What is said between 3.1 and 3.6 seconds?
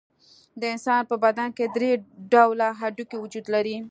وجود